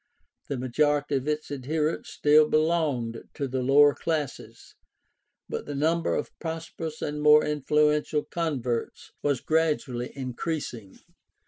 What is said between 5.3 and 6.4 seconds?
but the number of